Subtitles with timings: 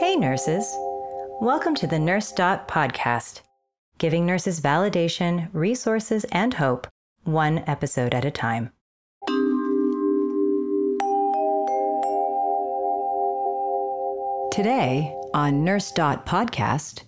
[0.00, 0.74] Hey, nurses.
[1.42, 3.42] Welcome to the Nurse Dot podcast,
[3.98, 6.88] giving nurses validation, resources, and hope,
[7.24, 8.70] one episode at a time.
[14.50, 17.02] Today on Nurse Dot podcast,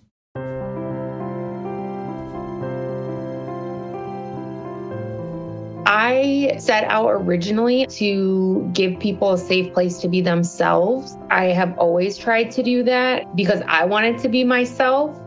[6.13, 11.17] I set out originally to give people a safe place to be themselves.
[11.31, 15.19] I have always tried to do that because I wanted to be myself.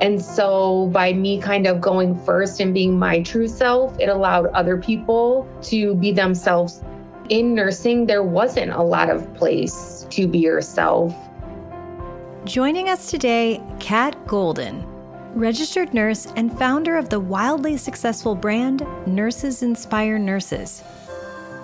[0.00, 4.46] And so, by me kind of going first and being my true self, it allowed
[4.46, 6.82] other people to be themselves.
[7.28, 11.14] In nursing, there wasn't a lot of place to be yourself.
[12.44, 14.84] Joining us today, Kat Golden,
[15.34, 20.82] registered nurse and founder of the wildly successful brand Nurses Inspire Nurses.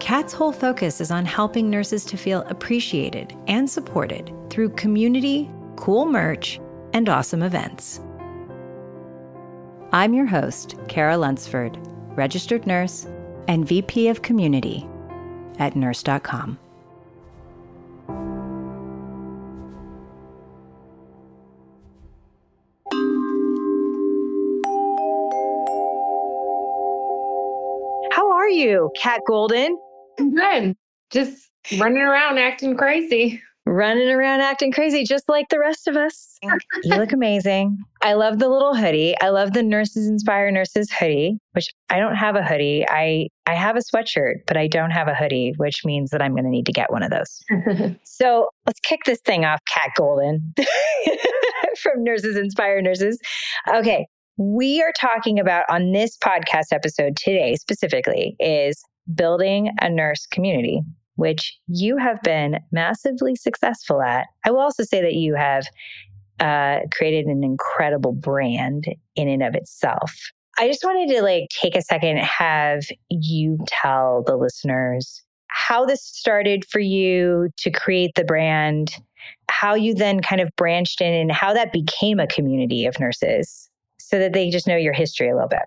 [0.01, 6.07] Kat's whole focus is on helping nurses to feel appreciated and supported through community, cool
[6.07, 6.61] merch,
[6.93, 8.01] and awesome events.
[9.93, 11.79] I'm your host, Kara Lunsford,
[12.17, 13.07] registered nurse
[13.47, 14.89] and VP of Community
[15.59, 16.59] at nurse.com.
[28.61, 29.77] you, Kat Golden?
[30.19, 30.77] Good.
[31.11, 33.41] Just running around acting crazy.
[33.67, 36.39] Running around acting crazy, just like the rest of us.
[36.43, 37.79] you look amazing.
[38.03, 39.15] I love the little hoodie.
[39.21, 42.85] I love the Nurses Inspire Nurses hoodie, which I don't have a hoodie.
[42.89, 46.33] I, I have a sweatshirt, but I don't have a hoodie, which means that I'm
[46.33, 47.97] going to need to get one of those.
[48.05, 50.55] so let's kick this thing off, Kat Golden
[51.83, 53.21] from Nurses Inspire Nurses.
[53.73, 54.07] Okay.
[54.43, 58.83] We are talking about on this podcast episode today specifically is
[59.15, 60.81] building a nurse community,
[61.17, 64.29] which you have been massively successful at.
[64.47, 65.67] I will also say that you have
[66.41, 70.11] uh, created an incredible brand in and of itself.
[70.59, 76.03] I just wanted to like take a second, have you tell the listeners how this
[76.03, 78.97] started for you to create the brand,
[79.51, 83.70] how you then kind of branched in and how that became a community of nurses
[84.11, 85.63] so that they just know your history a little bit.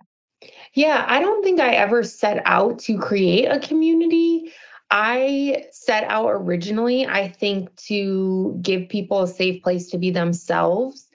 [0.74, 4.52] Yeah, I don't think I ever set out to create a community.
[4.92, 11.08] I set out originally, I think, to give people a safe place to be themselves.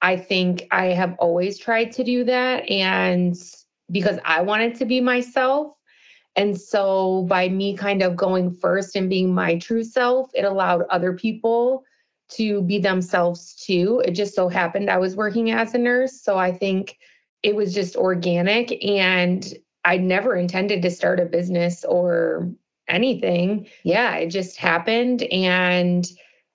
[0.00, 2.68] I think I have always tried to do that.
[2.70, 3.36] And
[3.90, 5.74] because I wanted to be myself.
[6.36, 10.84] And so, by me kind of going first and being my true self, it allowed
[10.88, 11.84] other people
[12.30, 14.02] to be themselves too.
[14.04, 16.22] It just so happened I was working as a nurse.
[16.22, 16.98] So, I think
[17.42, 18.84] it was just organic.
[18.84, 19.52] And
[19.84, 22.50] I never intended to start a business or
[22.88, 23.66] anything.
[23.82, 25.22] Yeah, it just happened.
[25.24, 26.06] And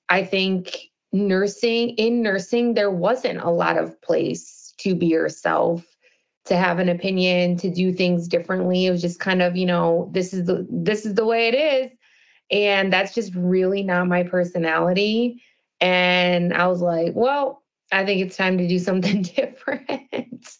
[0.09, 0.77] I think
[1.11, 5.83] nursing, in nursing, there wasn't a lot of place to be yourself
[6.45, 10.09] to have an opinion to do things differently it was just kind of you know
[10.13, 11.91] this is the this is the way it is
[12.51, 15.41] and that's just really not my personality
[15.85, 20.57] and i was like well i think it's time to do something different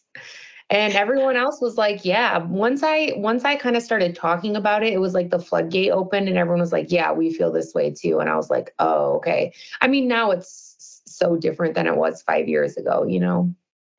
[0.70, 4.84] and everyone else was like yeah once i once i kind of started talking about
[4.84, 7.74] it it was like the floodgate opened and everyone was like yeah we feel this
[7.74, 11.88] way too and i was like oh okay i mean now it's so different than
[11.88, 13.52] it was five years ago you know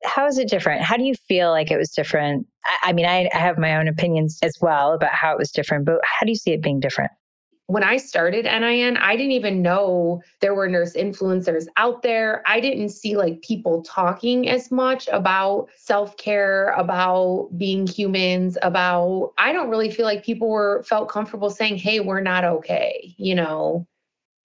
[0.04, 0.80] how is it different?
[0.80, 2.46] How do you feel like it was different?
[2.64, 5.50] I, I mean, I, I, have my own opinions as well about how it was
[5.50, 7.10] different, but how do you see it being different?
[7.68, 12.42] When I started NIN, I didn't even know there were nurse influencers out there.
[12.46, 19.34] I didn't see like people talking as much about self care, about being humans, about,
[19.36, 23.34] I don't really feel like people were felt comfortable saying, hey, we're not okay, you
[23.34, 23.86] know,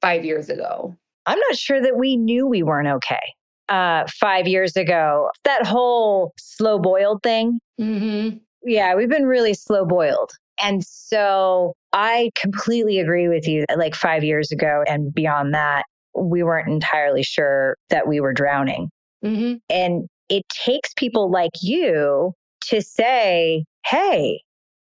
[0.02, 0.94] five years ago.
[1.26, 3.36] I'm not sure that we knew we weren't okay
[3.70, 5.30] uh, five years ago.
[5.46, 7.60] That whole slow boiled thing.
[7.80, 8.40] Mm-hmm.
[8.66, 10.34] Yeah, we've been really slow boiled.
[10.62, 13.66] And so I completely agree with you.
[13.76, 15.84] Like five years ago and beyond that,
[16.16, 18.90] we weren't entirely sure that we were drowning.
[19.24, 19.56] Mm-hmm.
[19.70, 22.34] And it takes people like you
[22.66, 24.42] to say, hey,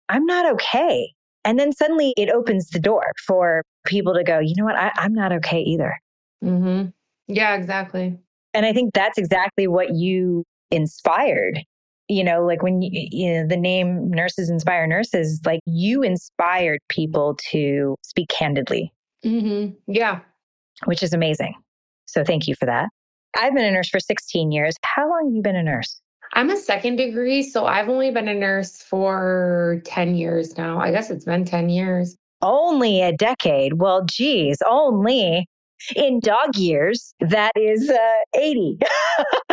[0.10, 1.14] I'm not okay.
[1.46, 4.76] And then suddenly it opens the door for people to go, you know what?
[4.76, 5.98] I, am not okay either.
[6.44, 6.90] Mm-hmm.
[7.28, 8.18] Yeah, exactly.
[8.54, 11.62] And I think that's exactly what you inspired.
[12.10, 16.80] You know, like when you, you know, the name Nurses Inspire Nurses, like you inspired
[16.90, 18.94] people to speak candidly.
[19.26, 19.74] Mm-hmm.
[19.88, 20.20] Yeah.
[20.86, 21.56] Which is amazing.
[22.06, 22.90] So thank you for that.
[23.38, 24.76] I've been a nurse for 16 years.
[24.84, 26.00] How long have you been a nurse?
[26.34, 30.80] I'm a second degree, so I've only been a nurse for 10 years now.
[30.80, 32.16] I guess it's been 10 years.
[32.42, 33.74] Only a decade.
[33.74, 35.48] Well, geez, only.
[35.96, 38.80] in dog years, that is uh, 80.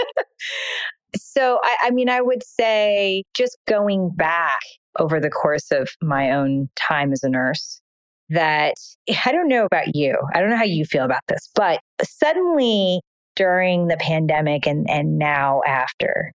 [1.17, 4.61] so, I, I mean, I would say just going back
[4.99, 7.81] over the course of my own time as a nurse,
[8.31, 8.75] that
[9.25, 10.17] I don't know about you.
[10.35, 13.01] I don't know how you feel about this, but suddenly
[13.37, 16.33] during the pandemic and, and now after,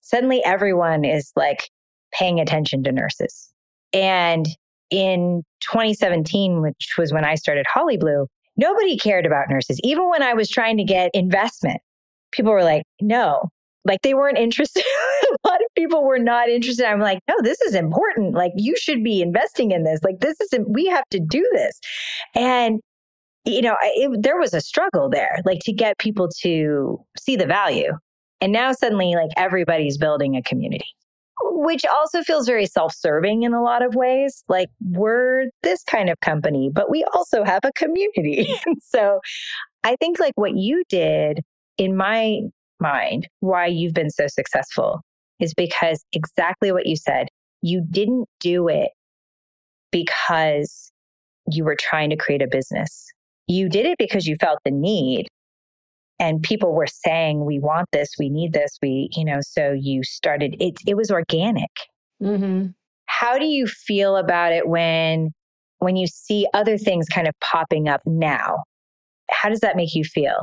[0.00, 1.68] suddenly everyone is like
[2.12, 3.52] paying attention to nurses.
[3.92, 4.46] And
[4.90, 8.26] in 2017, which was when I started Holly Blue,
[8.56, 9.80] nobody cared about nurses.
[9.82, 11.80] Even when I was trying to get investment,
[12.32, 13.48] people were like, no,
[13.84, 14.82] like they weren't interested.
[15.44, 16.86] a lot of people were not interested.
[16.86, 18.34] I'm like, no, this is important.
[18.34, 20.00] Like you should be investing in this.
[20.02, 21.80] Like this is, we have to do this.
[22.34, 22.80] And,
[23.44, 27.46] you know, it, there was a struggle there, like to get people to see the
[27.46, 27.92] value.
[28.40, 30.86] And now suddenly, like everybody's building a community
[31.42, 36.18] which also feels very self-serving in a lot of ways like we're this kind of
[36.20, 38.46] company but we also have a community
[38.80, 39.18] so
[39.82, 41.40] i think like what you did
[41.76, 42.40] in my
[42.80, 45.00] mind why you've been so successful
[45.40, 47.28] is because exactly what you said
[47.64, 48.90] you didn't do it
[49.90, 50.92] because
[51.50, 53.06] you were trying to create a business.
[53.46, 55.28] You did it because you felt the need
[56.18, 60.04] and people were saying we want this we need this we you know so you
[60.04, 61.70] started it it was organic.
[62.22, 62.68] Mm-hmm.
[63.06, 65.32] how do you feel about it when
[65.80, 68.62] when you see other things kind of popping up now?
[69.30, 70.36] How does that make you feel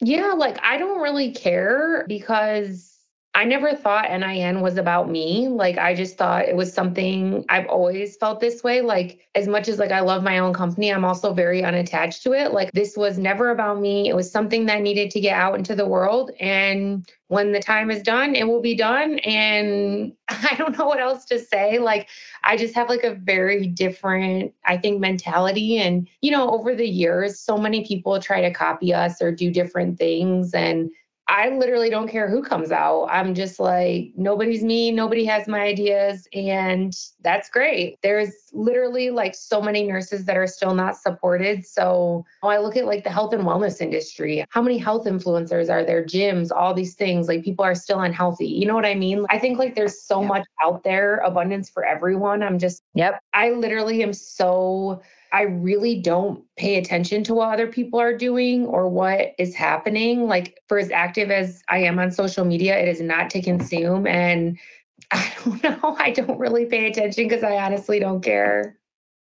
[0.00, 2.95] yeah like i don't really care because
[3.36, 5.46] I never thought NIN was about me.
[5.48, 8.80] Like I just thought it was something I've always felt this way.
[8.80, 12.32] Like as much as like I love my own company, I'm also very unattached to
[12.32, 12.54] it.
[12.54, 14.08] Like this was never about me.
[14.08, 17.90] It was something that needed to get out into the world and when the time
[17.90, 21.78] is done, it will be done and I don't know what else to say.
[21.78, 22.08] Like
[22.42, 26.88] I just have like a very different I think mentality and you know over the
[26.88, 30.90] years so many people try to copy us or do different things and
[31.28, 33.06] I literally don't care who comes out.
[33.06, 37.98] I'm just like, nobody's me, nobody has my ideas, and that's great.
[38.02, 41.66] There's literally like so many nurses that are still not supported.
[41.66, 44.44] So oh, I look at like the health and wellness industry.
[44.50, 46.04] How many health influencers are there?
[46.04, 47.26] Gyms, all these things.
[47.26, 48.46] Like people are still unhealthy.
[48.46, 49.26] You know what I mean?
[49.28, 50.28] I think like there's so yeah.
[50.28, 52.42] much out there, abundance for everyone.
[52.42, 53.20] I'm just, yep.
[53.34, 55.02] I literally am so
[55.36, 60.28] I really don't pay attention to what other people are doing or what is happening.
[60.28, 64.06] Like, for as active as I am on social media, it is not to consume.
[64.06, 64.58] And
[65.12, 65.94] I don't know.
[65.98, 68.78] I don't really pay attention because I honestly don't care.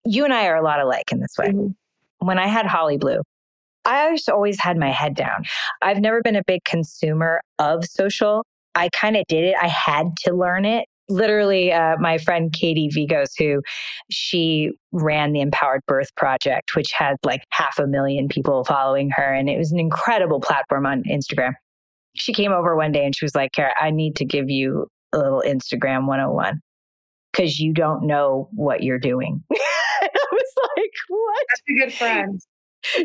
[0.05, 1.49] You and I are a lot alike in this way.
[1.49, 2.25] Mm-hmm.
[2.25, 3.23] When I had Holly Blue,
[3.85, 5.43] I just always had my head down.
[5.82, 8.47] I've never been a big consumer of social.
[8.76, 9.56] I kind of did it.
[9.61, 13.62] I had to learn it literally uh, my friend Katie Vigos, who
[14.11, 19.32] she ran the Empowered Birth Project, which had like half a million people following her.
[19.32, 21.53] And it was an incredible platform on Instagram.
[22.14, 24.87] She came over one day and she was like, Kara, I need to give you
[25.12, 26.61] a little Instagram 101
[27.32, 29.43] because you don't know what you're doing.
[29.53, 31.47] I was like, what?
[31.49, 32.41] That's a good friend.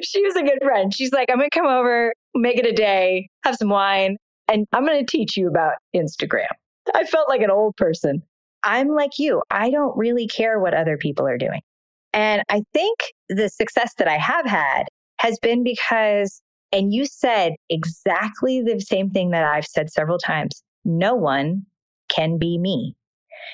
[0.04, 0.94] She was a good friend.
[0.94, 4.18] She's like, I'm going to come over, make it a day, have some wine,
[4.48, 6.48] and I'm going to teach you about Instagram.
[6.96, 8.24] I felt like an old person.
[8.64, 9.42] I'm like you.
[9.50, 11.62] I don't really care what other people are doing.
[12.14, 13.00] And I think
[13.30, 14.84] the success that I have had
[15.20, 16.42] has been because,
[16.72, 21.66] and you said exactly the same thing that I've said several times no one
[22.10, 22.96] can be me.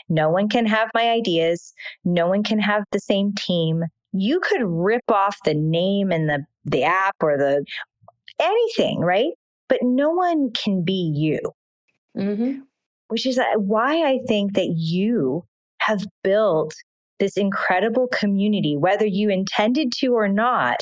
[0.10, 1.74] No one can have my ideas.
[2.03, 3.84] No one can have the same team.
[4.13, 7.65] You could rip off the name and the, the app or the
[8.39, 9.31] anything, right?
[9.67, 11.39] But no one can be you.
[12.17, 12.62] Mm-hmm
[13.10, 15.44] which is uh, why I think that you
[15.80, 16.74] have built
[17.20, 20.78] this incredible community, whether you intended to or not.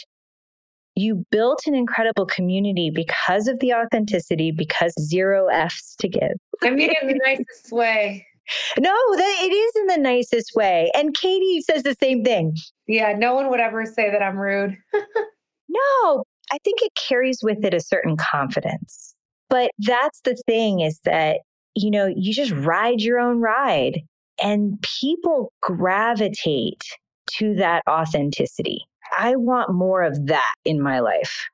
[0.98, 6.38] You built an incredible community because of the authenticity, because zero F's to give.
[6.64, 8.26] I mean in the nicest way.
[8.80, 10.92] No, that it is in the nicest way.
[10.94, 12.56] And Katie says the same thing.
[12.88, 14.78] Yeah, no one would ever say that I'm rude.
[14.94, 19.16] no, I think it carries with it a certain confidence.
[19.50, 21.40] But that's the thing is that
[21.76, 24.02] you know, you just ride your own ride
[24.42, 26.84] and people gravitate
[27.28, 28.86] to that authenticity.
[29.18, 31.50] I want more of that in my life.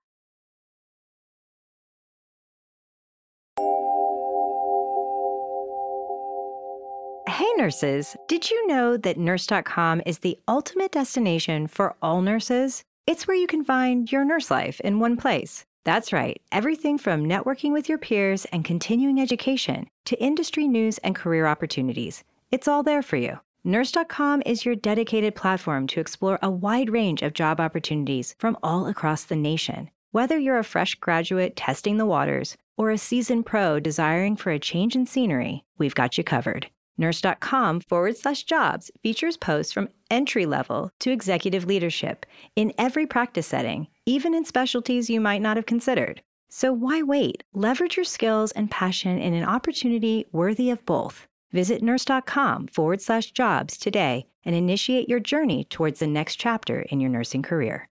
[7.28, 12.84] Hey, nurses, did you know that nurse.com is the ultimate destination for all nurses?
[13.08, 15.66] It's where you can find your nurse life in one place.
[15.84, 21.16] That's right, everything from networking with your peers and continuing education to industry news and
[21.16, 22.24] career opportunities.
[22.52, 23.40] It's all there for you.
[23.64, 28.86] Nurse.com is your dedicated platform to explore a wide range of job opportunities from all
[28.88, 29.90] across the nation.
[30.12, 34.60] Whether you're a fresh graduate testing the waters or a seasoned pro desiring for a
[34.60, 36.68] change in scenery, we've got you covered.
[37.02, 43.48] Nurse.com forward slash jobs features posts from entry level to executive leadership in every practice
[43.48, 46.22] setting, even in specialties you might not have considered.
[46.50, 47.44] So why wait?
[47.54, 51.28] Leverage your skills and passion in an opportunity worthy of both.
[51.52, 57.00] Visit nurse.com forward slash jobs today and initiate your journey towards the next chapter in
[57.00, 57.90] your nursing career.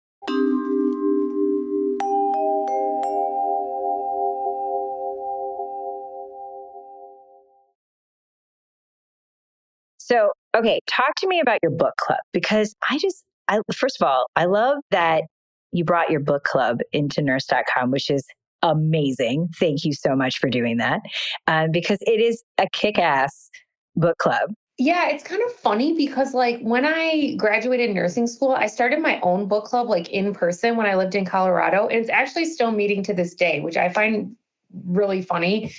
[10.12, 14.07] So, okay, talk to me about your book club because I just, I first of
[14.07, 15.23] all, I love that
[15.73, 18.23] you brought your book club into nurse.com, which is
[18.62, 19.49] amazing.
[19.59, 21.00] Thank you so much for doing that
[21.47, 23.49] um, because it is a kick ass
[23.97, 24.52] book club.
[24.76, 29.19] Yeah, it's kind of funny because like when I graduated nursing school, I started my
[29.23, 31.87] own book club like in person when I lived in Colorado.
[31.87, 34.37] And it's actually still meeting to this day, which I find
[34.85, 35.73] really funny.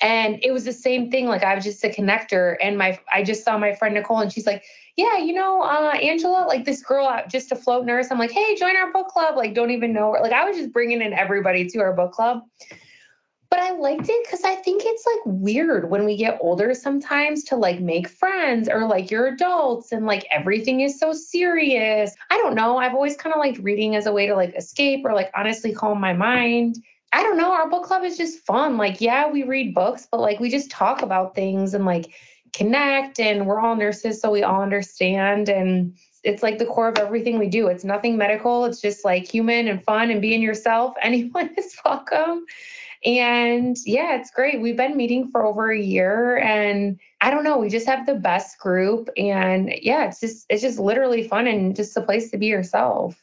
[0.00, 1.26] And it was the same thing.
[1.26, 4.32] Like I was just a connector, and my I just saw my friend Nicole, and
[4.32, 4.62] she's like,
[4.96, 8.54] "Yeah, you know, uh, Angela, like this girl, just a float nurse." I'm like, "Hey,
[8.54, 10.20] join our book club." Like, don't even know her.
[10.20, 12.42] Like I was just bringing in everybody to our book club.
[13.50, 17.44] But I liked it because I think it's like weird when we get older sometimes
[17.44, 22.14] to like make friends or like you're adults and like everything is so serious.
[22.30, 22.76] I don't know.
[22.76, 25.72] I've always kind of liked reading as a way to like escape or like honestly
[25.72, 26.76] calm my mind.
[27.12, 27.52] I don't know.
[27.52, 28.76] Our book club is just fun.
[28.76, 32.12] Like, yeah, we read books, but like we just talk about things and like
[32.52, 33.18] connect.
[33.18, 35.48] And we're all nurses, so we all understand.
[35.48, 37.68] And it's like the core of everything we do.
[37.68, 38.64] It's nothing medical.
[38.66, 40.94] It's just like human and fun and being yourself.
[41.02, 42.44] Anyone is welcome.
[43.04, 44.60] And yeah, it's great.
[44.60, 48.16] We've been meeting for over a year and I don't know, we just have the
[48.16, 52.38] best group and yeah, it's just it's just literally fun and just a place to
[52.38, 53.16] be yourself.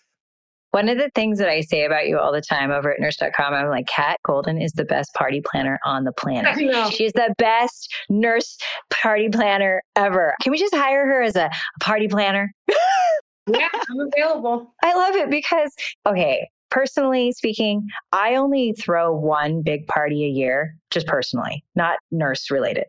[0.76, 3.54] One of the things that I say about you all the time over at nurse.com,
[3.54, 6.54] I'm like, Kat Golden is the best party planner on the planet.
[6.92, 8.58] She's the best nurse
[8.90, 10.36] party planner ever.
[10.42, 12.52] Can we just hire her as a party planner?
[13.48, 14.76] yeah, I'm available.
[14.84, 15.72] I love it because,
[16.06, 22.52] okay, personally speaking, I only throw one big party a year, just personally, not nurse
[22.52, 22.88] related.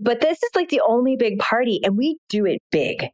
[0.00, 3.08] But this is like the only big party, and we do it big.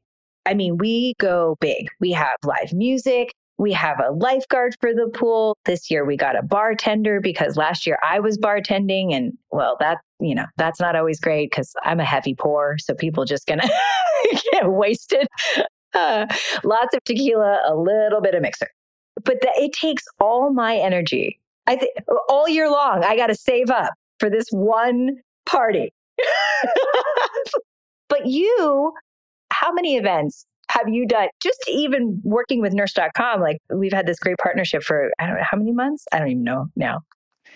[0.46, 1.88] I mean, we go big.
[1.98, 3.32] We have live music.
[3.62, 5.56] We have a lifeguard for the pool.
[5.66, 9.98] This year we got a bartender because last year I was bartending and well, that,
[10.18, 12.76] you know, that's not always great because I'm a heavy pour.
[12.78, 13.68] So people just gonna
[14.52, 15.28] get wasted.
[15.94, 16.26] Uh,
[16.64, 18.66] lots of tequila, a little bit of mixer.
[19.24, 21.38] But the, it takes all my energy.
[21.68, 21.92] I think
[22.28, 25.92] all year long, I got to save up for this one party.
[28.08, 28.92] but you,
[29.52, 34.18] how many events have you done just even working with nurse.com like we've had this
[34.18, 36.04] great partnership for i don't know how many months?
[36.12, 37.00] I don't even know now.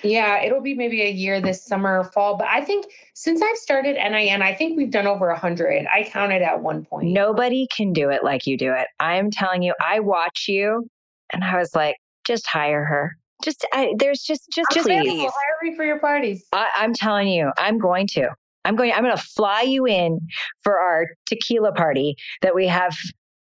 [0.02, 3.56] Yeah it'll be maybe a year this summer or fall but i think since i've
[3.56, 7.08] started nin i think we've done over 100 i counted at one point.
[7.08, 8.88] Nobody can do it like you do it.
[9.00, 10.87] I'm telling you i watch you
[11.32, 13.16] and i was like just hire her.
[13.44, 15.30] Just I, there's just just just please hire
[15.62, 16.44] me for your parties.
[16.52, 18.30] I, i'm telling you i'm going to
[18.66, 20.18] I'm going, I'm going to fly you in
[20.62, 22.94] for our tequila party that we have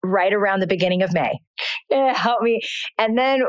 [0.03, 1.39] right around the beginning of May.
[2.15, 2.61] Help me.
[2.99, 3.43] And then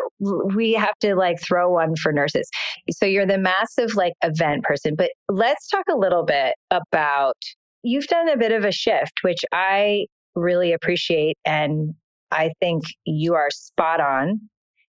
[0.53, 2.49] we have to like throw one for nurses.
[2.91, 7.37] So you're the massive like event person, but let's talk a little bit about
[7.83, 11.37] you've done a bit of a shift, which I really appreciate.
[11.45, 11.93] And
[12.31, 14.39] I think you are spot on.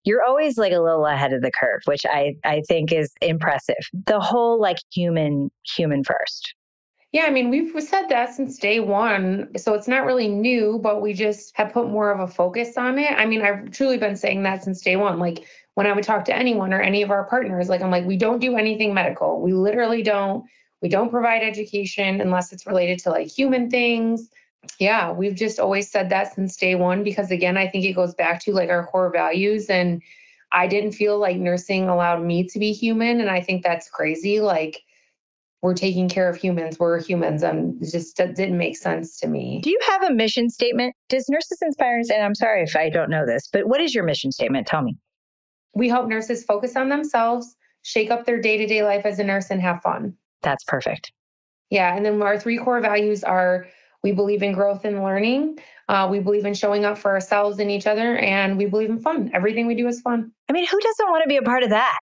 [0.05, 3.75] You're always like a little ahead of the curve, which I, I think is impressive.
[4.05, 6.53] The whole like human, human first.
[7.13, 9.47] Yeah, I mean, we've said that since day one.
[9.55, 12.97] So it's not really new, but we just have put more of a focus on
[12.97, 13.11] it.
[13.11, 15.19] I mean, I've truly been saying that since day one.
[15.19, 18.05] Like when I would talk to anyone or any of our partners, like I'm like,
[18.05, 19.41] we don't do anything medical.
[19.41, 20.45] We literally don't.
[20.81, 24.29] We don't provide education unless it's related to like human things.
[24.79, 28.15] Yeah, we've just always said that since day one because again, I think it goes
[28.15, 30.01] back to like our core values and
[30.51, 33.21] I didn't feel like nursing allowed me to be human.
[33.21, 34.39] And I think that's crazy.
[34.39, 34.81] Like,
[35.63, 37.41] we're taking care of humans, we're humans.
[37.41, 39.61] And it just didn't make sense to me.
[39.63, 40.93] Do you have a mission statement?
[41.07, 44.03] Does Nurses Inspire, and I'm sorry if I don't know this, but what is your
[44.03, 44.67] mission statement?
[44.67, 44.97] Tell me.
[45.73, 49.23] We help nurses focus on themselves, shake up their day to day life as a
[49.23, 50.13] nurse, and have fun.
[50.41, 51.13] That's perfect.
[51.69, 51.95] Yeah.
[51.95, 53.65] And then our three core values are
[54.03, 55.59] we believe in growth and learning.
[55.87, 58.99] Uh, we believe in showing up for ourselves and each other, and we believe in
[58.99, 59.31] fun.
[59.33, 60.31] Everything we do is fun.
[60.49, 61.99] I mean, who doesn't want to be a part of that?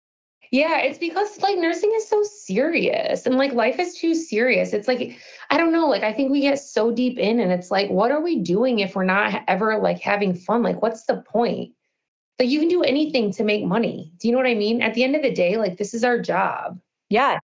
[0.52, 4.74] Yeah, it's because like nursing is so serious and like life is too serious.
[4.74, 5.18] It's like,
[5.52, 8.12] I don't know, like I think we get so deep in and it's like, what
[8.12, 10.64] are we doing if we're not ever like having fun?
[10.64, 11.74] Like, what's the point?
[12.40, 14.14] Like, you can do anything to make money.
[14.18, 14.82] Do you know what I mean?
[14.82, 16.80] At the end of the day, like, this is our job.
[17.10, 17.38] Yeah.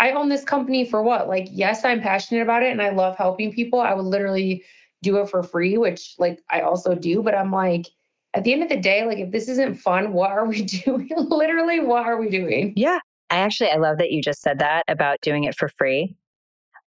[0.00, 1.28] I own this company for what?
[1.28, 3.80] Like, yes, I'm passionate about it and I love helping people.
[3.80, 4.64] I would literally
[5.02, 7.86] do it for free, which like I also do, but I'm like,
[8.34, 11.10] at the end of the day, like if this isn't fun, what are we doing?
[11.16, 12.72] Literally, what are we doing?
[12.76, 12.98] Yeah.
[13.30, 16.16] I actually, I love that you just said that about doing it for free.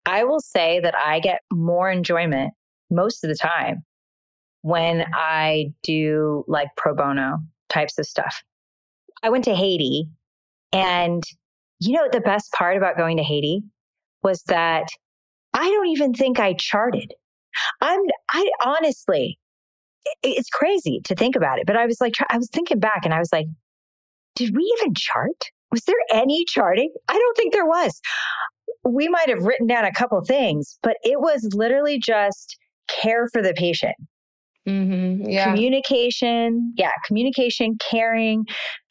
[0.06, 2.54] I will say that I get more enjoyment
[2.90, 3.84] most of the time
[4.62, 8.42] when I do like pro bono types of stuff.
[9.22, 10.08] I went to Haiti
[10.72, 11.22] and
[11.80, 13.62] you know, the best part about going to Haiti
[14.22, 14.86] was that
[15.54, 17.12] I don't even think I charted.
[17.80, 19.38] I'm, I honestly,
[20.22, 21.66] it's crazy to think about it.
[21.66, 23.46] But I was like, I was thinking back and I was like,
[24.36, 25.50] did we even chart?
[25.70, 26.92] Was there any charting?
[27.08, 28.00] I don't think there was.
[28.84, 32.56] We might have written down a couple things, but it was literally just
[32.88, 33.96] care for the patient.
[34.68, 35.28] Mm-hmm.
[35.28, 35.44] Yeah.
[35.44, 36.72] Communication.
[36.76, 36.92] Yeah.
[37.06, 38.44] Communication, caring,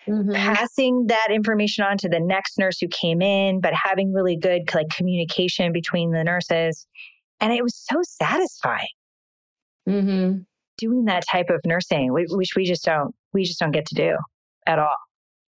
[0.08, 0.34] mm-hmm.
[0.34, 4.74] passing that information on to the next nurse who came in, but having really good
[4.74, 6.88] like communication between the nurses.
[7.42, 8.88] And it was so satisfying.
[9.88, 10.40] Mm-hmm
[10.80, 14.16] doing that type of nursing, which we just don't, we just don't get to do
[14.66, 14.96] at all.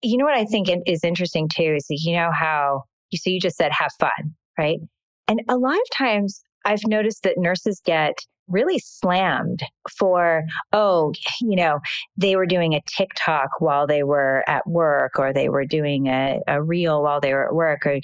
[0.03, 3.39] You know what I think is interesting too is you know how you so you
[3.39, 4.79] just said have fun, right?
[5.27, 8.13] And a lot of times I've noticed that nurses get
[8.47, 9.61] really slammed
[9.97, 11.79] for, oh, you know,
[12.17, 16.39] they were doing a TikTok while they were at work or they were doing a,
[16.47, 18.00] a reel while they were at work or,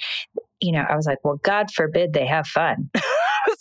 [0.60, 2.90] you know, I was like, well, God forbid they have fun.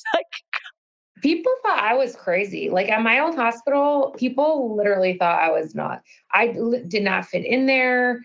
[1.22, 2.70] People thought I was crazy.
[2.70, 6.04] Like at my old hospital, people literally thought I was not.
[6.32, 6.56] I
[6.88, 8.22] did not fit in there.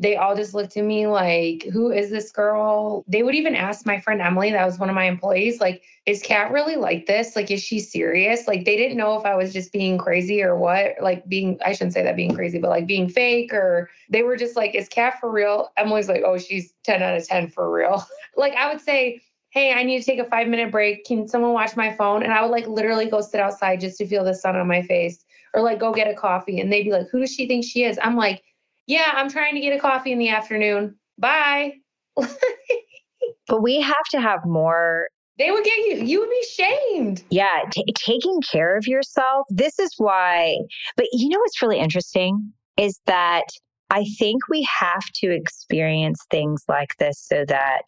[0.00, 3.04] They all just looked at me like, who is this girl?
[3.06, 6.20] They would even ask my friend Emily, that was one of my employees, like, is
[6.20, 7.36] Kat really like this?
[7.36, 8.48] Like, is she serious?
[8.48, 10.94] Like, they didn't know if I was just being crazy or what.
[11.00, 14.36] Like, being, I shouldn't say that being crazy, but like being fake, or they were
[14.36, 15.70] just like, is Kat for real?
[15.76, 18.04] Emily's like, oh, she's 10 out of 10 for real.
[18.36, 19.22] like, I would say,
[19.54, 21.04] hey, I need to take a five minute break.
[21.04, 22.24] Can someone watch my phone?
[22.24, 24.82] And I would like literally go sit outside just to feel the sun on my
[24.82, 26.60] face or like go get a coffee.
[26.60, 27.98] And they'd be like, who does she think she is?
[28.02, 28.42] I'm like,
[28.86, 30.96] yeah, I'm trying to get a coffee in the afternoon.
[31.18, 31.74] Bye.
[32.16, 35.06] but we have to have more.
[35.38, 37.22] They would get you, you would be shamed.
[37.30, 39.46] Yeah, t- taking care of yourself.
[39.50, 40.56] This is why,
[40.96, 43.44] but you know what's really interesting is that
[43.90, 47.82] I think we have to experience things like this so that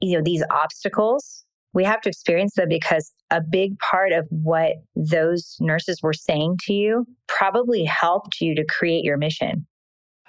[0.00, 4.76] you know, these obstacles, we have to experience them because a big part of what
[4.96, 9.66] those nurses were saying to you probably helped you to create your mission.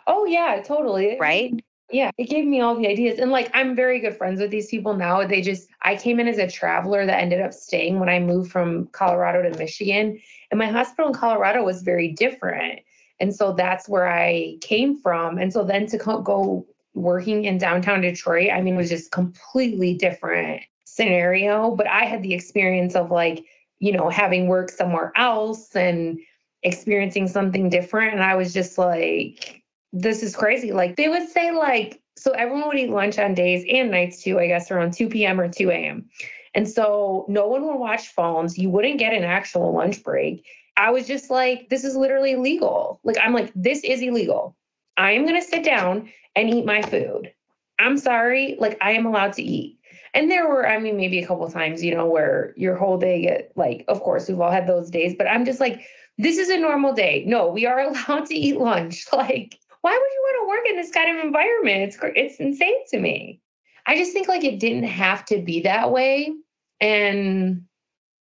[0.07, 1.17] Oh, yeah, totally.
[1.19, 1.53] Right?
[1.91, 3.19] Yeah, it gave me all the ideas.
[3.19, 5.25] And like, I'm very good friends with these people now.
[5.25, 8.51] They just, I came in as a traveler that ended up staying when I moved
[8.51, 10.19] from Colorado to Michigan.
[10.51, 12.79] And my hospital in Colorado was very different.
[13.19, 15.37] And so that's where I came from.
[15.37, 19.95] And so then to go working in downtown Detroit, I mean, it was just completely
[19.95, 21.75] different scenario.
[21.75, 23.45] But I had the experience of like,
[23.79, 26.19] you know, having worked somewhere else and
[26.63, 28.13] experiencing something different.
[28.13, 30.71] And I was just like, this is crazy.
[30.71, 34.39] Like they would say, like, so everyone would eat lunch on days and nights too,
[34.39, 35.39] I guess around 2 p.m.
[35.39, 36.09] or 2 a.m.
[36.53, 38.57] And so no one would watch phones.
[38.57, 40.45] You wouldn't get an actual lunch break.
[40.77, 42.99] I was just like, this is literally illegal.
[43.03, 44.55] Like, I'm like, this is illegal.
[44.97, 47.33] I am going to sit down and eat my food.
[47.79, 49.79] I'm sorry, like I am allowed to eat.
[50.13, 53.21] And there were, I mean, maybe a couple times, you know, where your whole day
[53.21, 55.81] get like, of course, we've all had those days, but I'm just like,
[56.17, 57.23] this is a normal day.
[57.25, 59.05] No, we are allowed to eat lunch.
[59.13, 61.81] Like, why would you want to work in this kind of environment?
[61.81, 63.41] It's it's insane to me.
[63.87, 66.31] I just think like it didn't have to be that way,
[66.79, 67.63] and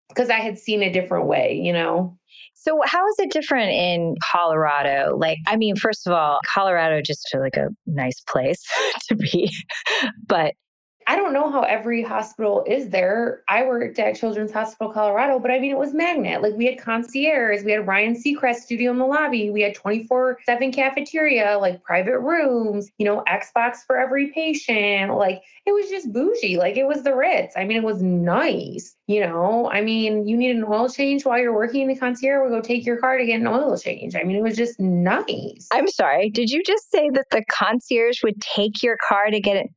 [0.08, 2.17] because I had seen a different way, you know.
[2.68, 5.16] So, how is it different in Colorado?
[5.16, 8.62] Like, I mean, first of all, Colorado just like a nice place
[9.08, 9.50] to be,
[10.26, 10.54] but
[11.08, 13.42] I don't know how every hospital is there.
[13.48, 16.42] I worked at Children's Hospital Colorado, but I mean, it was magnet.
[16.42, 20.40] Like we had concierge, we had Ryan Seacrest studio in the lobby, we had 24
[20.44, 25.14] 7 cafeteria, like private rooms, you know, Xbox for every patient.
[25.14, 26.58] Like it was just bougie.
[26.58, 27.54] Like it was the Ritz.
[27.56, 28.94] I mean, it was nice.
[29.06, 32.42] You know, I mean, you need an oil change while you're working in the concierge,
[32.42, 34.14] we'll go take your car to get an oil change.
[34.14, 35.68] I mean, it was just nice.
[35.72, 36.28] I'm sorry.
[36.28, 39.70] Did you just say that the concierge would take your car to get it?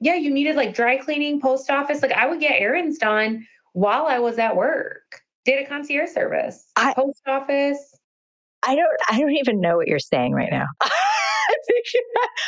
[0.00, 2.02] Yeah, you needed like dry cleaning, post office.
[2.02, 5.20] Like I would get errands done while I was at work.
[5.44, 7.78] Did a concierge service, I, post office.
[8.64, 10.66] I don't I don't even know what you're saying right now.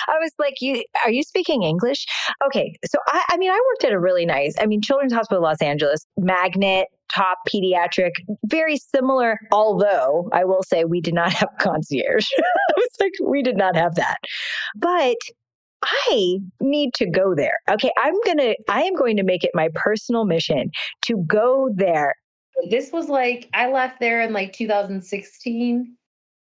[0.08, 2.06] I was like, "You are you speaking English?"
[2.44, 5.42] Okay, so I, I mean, I worked at a really nice, I mean, Children's Hospital
[5.42, 8.12] Los Angeles, magnet, top pediatric,
[8.46, 9.38] very similar.
[9.52, 12.26] Although I will say we did not have concierge.
[12.38, 14.18] I was like, we did not have that,
[14.76, 15.16] but
[15.82, 17.58] I need to go there.
[17.70, 20.70] Okay, I'm going to I am going to make it my personal mission
[21.02, 22.14] to go there.
[22.70, 25.94] This was like I left there in like 2016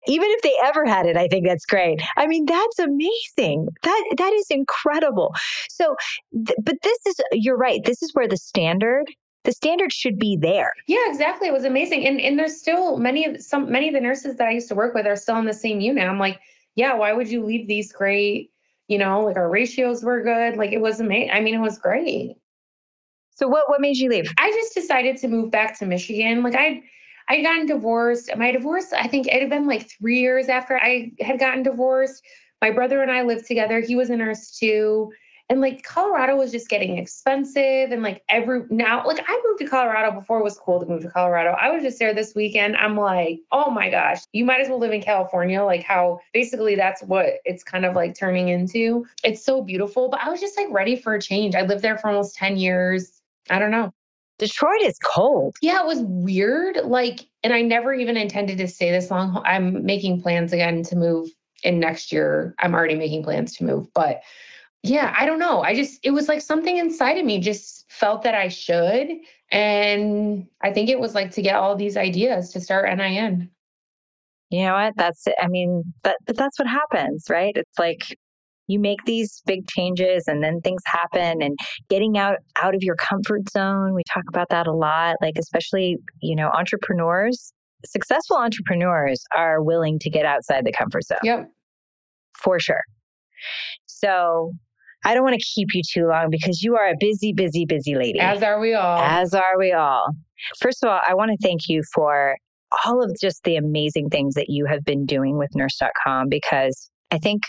[0.06, 2.00] even if they ever had it i think that's great.
[2.16, 3.68] I mean that's amazing.
[3.82, 5.34] That that is incredible.
[5.68, 5.96] So
[6.32, 9.06] th- but this is you're right this is where the standard
[9.44, 10.72] the standard should be there.
[10.86, 11.48] Yeah exactly.
[11.48, 12.06] It was amazing.
[12.06, 14.74] And and there's still many of some many of the nurses that i used to
[14.74, 16.08] work with are still in the same unit.
[16.08, 16.40] I'm like
[16.74, 18.50] yeah why would you leave these great
[18.88, 21.78] you know like our ratios were good like it was amazing i mean it was
[21.78, 22.36] great
[23.30, 26.54] so what what made you leave i just decided to move back to michigan like
[26.54, 26.82] i
[27.28, 28.30] I had gotten divorced.
[28.36, 32.22] My divorce, I think it had been like three years after I had gotten divorced.
[32.62, 33.80] My brother and I lived together.
[33.80, 35.12] He was a nurse too.
[35.50, 37.90] And like Colorado was just getting expensive.
[37.90, 41.02] And like every now, like I moved to Colorado before it was cool to move
[41.02, 41.56] to Colorado.
[41.58, 42.76] I was just there this weekend.
[42.76, 45.62] I'm like, oh my gosh, you might as well live in California.
[45.64, 49.06] Like how basically that's what it's kind of like turning into.
[49.24, 50.10] It's so beautiful.
[50.10, 51.54] But I was just like ready for a change.
[51.54, 53.22] I lived there for almost 10 years.
[53.48, 53.92] I don't know.
[54.38, 55.56] Detroit is cold.
[55.60, 56.76] Yeah, it was weird.
[56.84, 59.42] Like, and I never even intended to stay this long.
[59.44, 61.28] I'm making plans again to move
[61.64, 62.54] in next year.
[62.60, 64.20] I'm already making plans to move, but
[64.88, 65.62] yeah, I don't know.
[65.62, 69.08] I just, it was like something inside of me just felt that I should.
[69.50, 73.50] And I think it was like to get all these ideas to start NIN.
[74.50, 74.94] You know what?
[74.96, 75.34] That's it.
[75.40, 77.52] I mean, but, but that's what happens, right?
[77.56, 78.16] It's like
[78.68, 82.94] you make these big changes and then things happen and getting out out of your
[82.96, 87.52] comfort zone we talk about that a lot like especially you know entrepreneurs
[87.84, 91.50] successful entrepreneurs are willing to get outside the comfort zone yep
[92.34, 92.82] for sure
[93.86, 94.52] so
[95.04, 97.94] I don't want to keep you too long because you are a busy, busy, busy
[97.94, 98.18] lady.
[98.18, 98.98] As are we all.
[98.98, 100.06] As are we all.
[100.60, 102.36] First of all, I want to thank you for
[102.84, 107.18] all of just the amazing things that you have been doing with nurse.com because I
[107.18, 107.44] think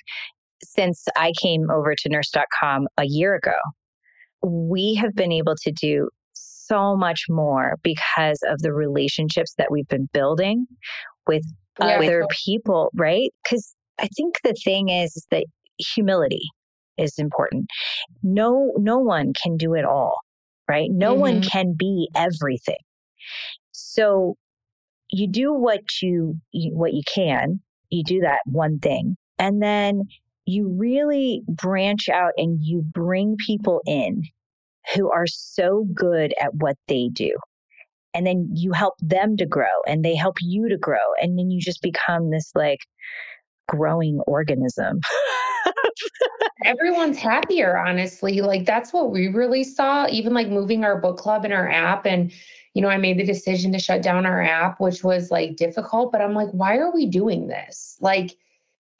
[0.63, 3.57] since I came over to nurse.com a year ago,
[4.43, 9.87] we have been able to do so much more because of the relationships that we've
[9.87, 10.65] been building
[11.27, 11.43] with
[11.79, 13.31] yeah, other people, right?
[13.43, 15.45] Because I think the thing is, is that
[15.77, 16.49] humility
[16.99, 17.69] is important.
[18.23, 20.17] No, no one can do it all,
[20.67, 20.89] right?
[20.91, 21.21] No mm-hmm.
[21.21, 22.77] one can be everything.
[23.71, 24.35] So
[25.09, 27.61] you do what you, you what you can.
[27.89, 30.03] You do that one thing, and then
[30.45, 34.23] you really branch out and you bring people in
[34.95, 37.35] who are so good at what they do.
[38.13, 40.97] And then you help them to grow and they help you to grow.
[41.21, 42.79] And then you just become this like
[43.67, 44.99] growing organism.
[46.65, 48.41] Everyone's happier, honestly.
[48.41, 52.05] Like that's what we really saw, even like moving our book club and our app.
[52.05, 52.31] And,
[52.73, 56.11] you know, I made the decision to shut down our app, which was like difficult,
[56.11, 57.97] but I'm like, why are we doing this?
[58.01, 58.35] Like,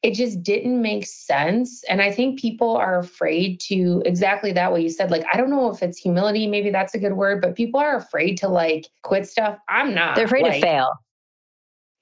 [0.02, 1.84] it just didn't make sense.
[1.90, 5.12] And I think people are afraid to exactly that way you said.
[5.12, 7.98] Like, I don't know if it's humility, maybe that's a good word, but people are
[7.98, 9.58] afraid to like quit stuff.
[9.68, 10.16] I'm not.
[10.16, 10.94] They're afraid like, to fail.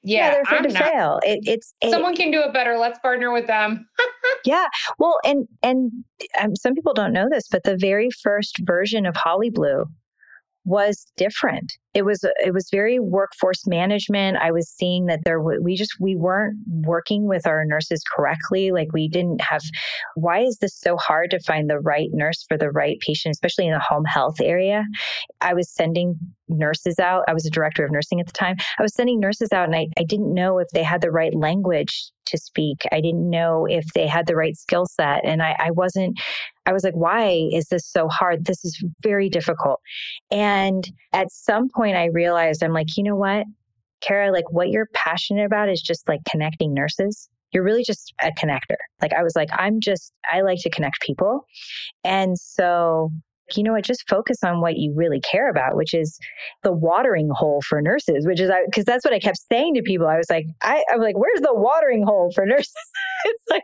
[0.03, 0.84] Yeah, yeah they're afraid I'm to not.
[0.84, 1.19] fail.
[1.23, 2.77] It, it's it, someone can do it better.
[2.77, 3.88] Let's partner with them.
[4.45, 4.67] yeah,
[5.00, 5.91] well, and and
[6.39, 9.86] um, some people don't know this, but the very first version of Holly Blue
[10.67, 11.71] was different.
[11.93, 14.38] It was it was very workforce management.
[14.38, 18.71] I was seeing that there we just we weren't working with our nurses correctly.
[18.71, 19.62] Like we didn't have.
[20.15, 23.65] Why is this so hard to find the right nurse for the right patient, especially
[23.65, 24.84] in the home health area?
[25.39, 27.23] I was sending nurses out.
[27.27, 28.58] I was a director of nursing at the time.
[28.77, 31.34] I was sending nurses out, and I I didn't know if they had the right
[31.34, 32.84] language to speak.
[32.91, 36.19] I didn't know if they had the right skill set, and I I wasn't
[36.67, 38.45] I was like, why is this so hard?
[38.45, 39.80] This is very difficult.
[40.30, 43.45] And at some point, I realized I'm like, you know what,
[44.01, 47.30] Kara, like what you're passionate about is just like connecting nurses.
[47.53, 48.75] You're really just a connector.
[49.01, 51.45] Like I was like, I'm just, I like to connect people.
[52.03, 53.12] And so
[53.55, 56.19] you know what, just focus on what you really care about, which is
[56.63, 60.07] the watering hole for nurses, which is because that's what I kept saying to people.
[60.07, 62.73] I was like, I, I'm like, where's the watering hole for nurses?
[63.25, 63.63] it's like,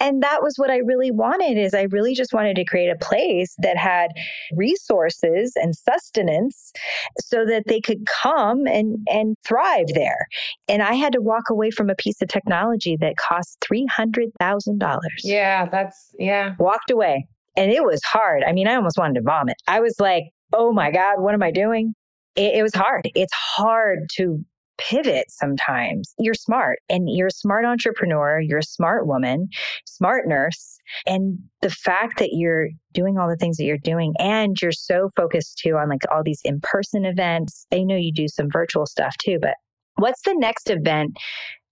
[0.00, 3.04] and that was what I really wanted is I really just wanted to create a
[3.04, 4.10] place that had
[4.54, 6.72] resources and sustenance
[7.20, 10.26] so that they could come and, and thrive there.
[10.68, 14.98] And I had to walk away from a piece of technology that cost $300,000.
[15.22, 16.54] Yeah, that's, yeah.
[16.58, 18.42] Walked away and it was hard.
[18.44, 19.56] I mean, I almost wanted to vomit.
[19.66, 21.94] I was like, oh my God, what am I doing?
[22.36, 23.08] It, it was hard.
[23.14, 24.44] It's hard to
[24.78, 26.14] pivot sometimes.
[26.18, 28.40] You're smart and you're a smart entrepreneur.
[28.40, 29.48] You're a smart woman,
[29.86, 30.78] smart nurse.
[31.06, 35.10] And the fact that you're doing all the things that you're doing and you're so
[35.16, 37.66] focused too on like all these in person events.
[37.72, 39.54] I know you do some virtual stuff too, but
[39.96, 41.16] what's the next event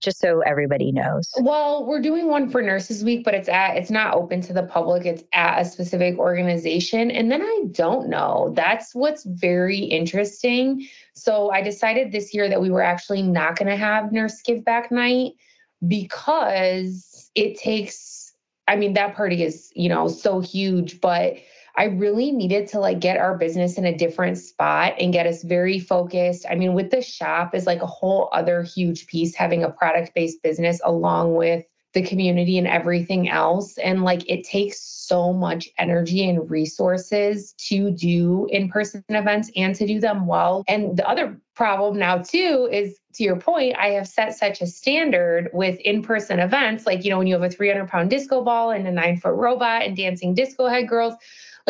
[0.01, 1.29] just so everybody knows?
[1.39, 4.63] Well, we're doing one for Nurses Week, but it's at it's not open to the
[4.63, 5.05] public.
[5.05, 7.11] It's at a specific organization.
[7.11, 8.51] And then I don't know.
[8.55, 10.87] That's what's very interesting.
[11.13, 14.65] So I decided this year that we were actually not going to have Nurse Give
[14.65, 15.33] Back Night
[15.87, 18.33] because it takes
[18.67, 21.35] I mean that party is, you know, so huge, but
[21.77, 25.43] I really needed to like get our business in a different spot and get us
[25.43, 26.45] very focused.
[26.49, 30.13] I mean, with the shop is like a whole other huge piece having a product
[30.13, 33.77] based business along with the community and everything else.
[33.77, 39.75] And like it takes so much energy and resources to do in person events and
[39.75, 40.63] to do them well.
[40.69, 44.67] And the other problem now, too, is to your point, I have set such a
[44.67, 46.85] standard with in person events.
[46.85, 49.35] Like, you know, when you have a 300 pound disco ball and a nine foot
[49.35, 51.15] robot and dancing disco head girls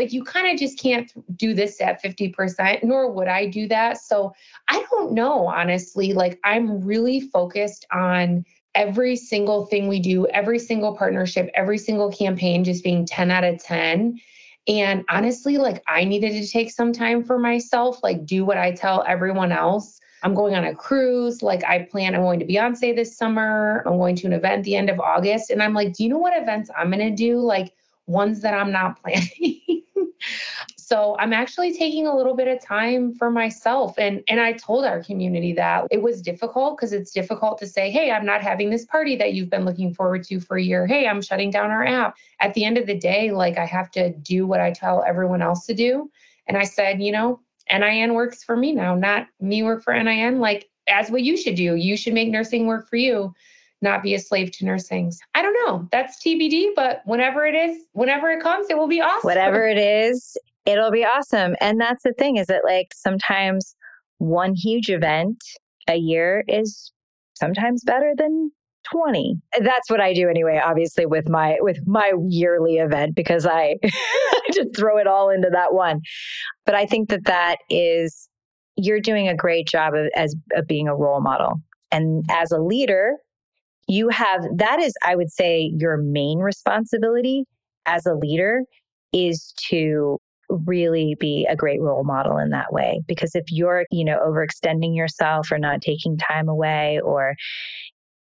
[0.02, 4.00] like you kind of just can't do this at 50%, nor would I do that.
[4.00, 4.34] So
[4.68, 6.14] I don't know, honestly.
[6.14, 12.12] Like I'm really focused on every single thing we do, every single partnership, every single
[12.12, 14.20] campaign just being 10 out of 10.
[14.68, 18.72] And honestly, like I needed to take some time for myself, like do what I
[18.72, 20.00] tell everyone else.
[20.24, 21.44] I'm going on a cruise.
[21.44, 23.84] Like I plan, I'm going to Beyonce this summer.
[23.86, 25.52] I'm going to an event the end of August.
[25.52, 27.38] And I'm like, do you know what events I'm going to do?
[27.38, 27.74] Like
[28.08, 29.81] ones that I'm not planning.
[30.78, 33.98] So I'm actually taking a little bit of time for myself.
[33.98, 37.90] And, and I told our community that it was difficult because it's difficult to say,
[37.92, 40.86] hey, I'm not having this party that you've been looking forward to for a year.
[40.88, 42.16] Hey, I'm shutting down our app.
[42.40, 45.42] At the end of the day, like I have to do what I tell everyone
[45.42, 46.10] else to do.
[46.48, 47.40] And I said, you know,
[47.72, 50.40] NIN works for me now, not me work for NIN.
[50.40, 51.76] Like, as what you should do.
[51.76, 53.34] You should make nursing work for you
[53.82, 55.12] not be a slave to nursing.
[55.36, 55.88] I don't know.
[55.92, 59.28] That's TBD, but whenever it is, whenever it comes, it will be awesome.
[59.28, 61.56] Whatever it is, it'll be awesome.
[61.60, 63.76] And that's the thing is that like sometimes
[64.20, 65.44] one huge event
[65.88, 66.92] a year is
[67.34, 68.52] sometimes better than
[68.92, 73.76] 20 that's what i do anyway obviously with my with my yearly event because i
[74.54, 76.02] just throw it all into that one
[76.66, 78.28] but i think that that is
[78.78, 82.60] you're doing a great job of as of being a role model and as a
[82.60, 83.18] leader
[83.92, 87.44] you have that is i would say your main responsibility
[87.86, 88.62] as a leader
[89.14, 90.18] is to
[90.68, 93.02] really be a great role model in that way.
[93.08, 97.36] Because if you're you know overextending yourself or not taking time away or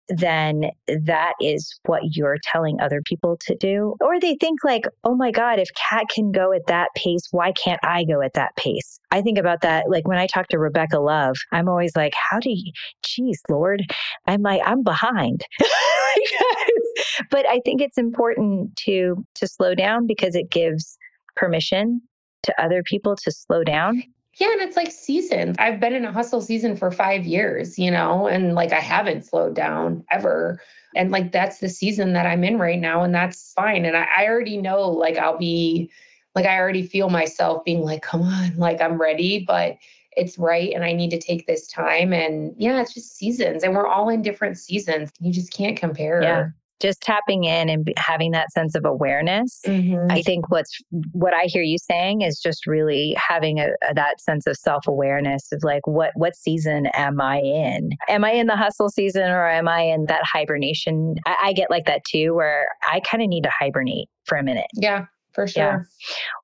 [0.10, 3.96] then that is what you're telling other people to do.
[4.02, 7.52] Or they think like, oh my God, if Kat can go at that pace, why
[7.52, 9.00] can't I go at that pace?
[9.12, 9.90] I think about that.
[9.90, 12.72] Like when I talk to Rebecca Love, I'm always like, how do you,
[13.04, 13.82] geez, Lord,
[14.28, 15.42] I'm like, I'm behind.
[17.32, 20.98] but I think it's important to, to slow down because it gives
[21.36, 22.02] permission
[22.44, 24.02] to other people to slow down
[24.38, 25.56] yeah, and it's like seasons.
[25.58, 29.26] I've been in a hustle season for five years, you know, and like I haven't
[29.26, 30.62] slowed down ever.
[30.96, 33.84] And like that's the season that I'm in right now, and that's fine.
[33.86, 35.92] And I, I already know like I'll be
[36.36, 39.78] like I already feel myself being like, come on, like I'm ready, but
[40.16, 42.14] it's right and I need to take this time.
[42.14, 43.64] And yeah, it's just seasons.
[43.64, 45.12] And we're all in different seasons.
[45.20, 46.22] You just can't compare.
[46.22, 46.50] Yeah
[46.82, 49.62] just tapping in and having that sense of awareness.
[49.66, 50.12] Mm-hmm.
[50.12, 50.78] i think what's
[51.12, 55.52] what i hear you saying is just really having a, a, that sense of self-awareness
[55.52, 57.90] of like what what season am i in?
[58.08, 61.16] Am i in the hustle season or am i in that hibernation?
[61.26, 64.44] I, I get like that too where i kind of need to hibernate for a
[64.44, 64.68] minute.
[64.76, 65.64] Yeah for sure.
[65.64, 65.80] Yeah.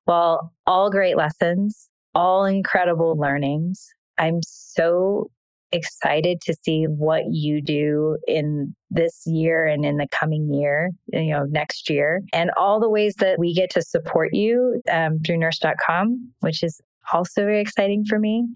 [0.06, 3.88] well all great lessons all incredible learnings.
[4.18, 5.30] I'm so
[5.74, 11.30] excited to see what you do in this year and in the coming year, you
[11.30, 15.38] know, next year, and all the ways that we get to support you um, through
[15.38, 16.80] nurse.com, which is
[17.12, 18.46] also very exciting for me.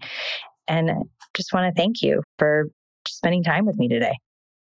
[0.67, 0.91] And
[1.35, 2.67] just want to thank you for
[3.07, 4.13] spending time with me today.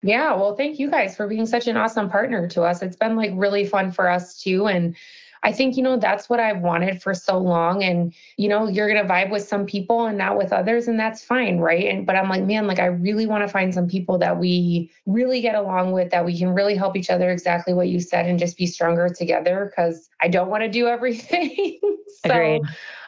[0.03, 2.81] Yeah, well, thank you guys for being such an awesome partner to us.
[2.81, 4.67] It's been like really fun for us too.
[4.67, 4.97] And
[5.43, 7.83] I think, you know, that's what I've wanted for so long.
[7.83, 11.01] And, you know, you're going to vibe with some people and not with others, and
[11.01, 11.59] that's fine.
[11.59, 11.87] Right.
[11.87, 14.91] And, but I'm like, man, like, I really want to find some people that we
[15.07, 18.27] really get along with, that we can really help each other, exactly what you said,
[18.27, 21.79] and just be stronger together because I don't want to do everything.
[21.81, 22.63] so, Agreed.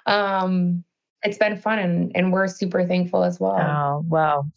[0.06, 0.84] Um,
[1.22, 3.60] it's been fun and, and we're super thankful as well.
[3.60, 4.50] Oh, well.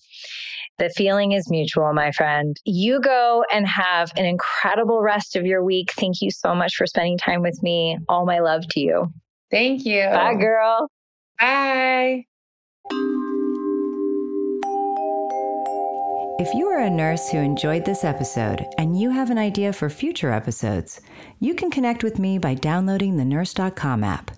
[0.77, 2.57] The feeling is mutual, my friend.
[2.65, 5.93] You go and have an incredible rest of your week.
[5.93, 7.97] Thank you so much for spending time with me.
[8.09, 9.13] All my love to you.
[9.51, 10.03] Thank you.
[10.11, 10.89] Bye, girl.
[11.39, 12.25] Bye.
[16.37, 19.89] If you are a nurse who enjoyed this episode and you have an idea for
[19.89, 20.99] future episodes,
[21.39, 24.31] you can connect with me by downloading the nurse.com app.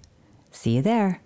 [0.51, 1.21] See you there.